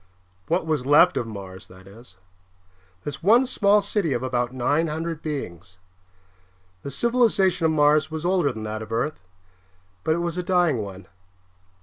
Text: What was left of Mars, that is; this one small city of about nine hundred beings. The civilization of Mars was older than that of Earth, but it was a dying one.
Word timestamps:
What 0.47 0.65
was 0.65 0.87
left 0.87 1.15
of 1.15 1.27
Mars, 1.27 1.67
that 1.67 1.85
is; 1.85 2.15
this 3.03 3.21
one 3.21 3.45
small 3.45 3.83
city 3.83 4.13
of 4.13 4.23
about 4.23 4.51
nine 4.51 4.87
hundred 4.87 5.21
beings. 5.21 5.77
The 6.81 6.89
civilization 6.89 7.67
of 7.67 7.71
Mars 7.71 8.09
was 8.09 8.25
older 8.25 8.51
than 8.51 8.63
that 8.63 8.81
of 8.81 8.91
Earth, 8.91 9.19
but 10.03 10.15
it 10.15 10.25
was 10.25 10.39
a 10.39 10.41
dying 10.41 10.79
one. 10.79 11.05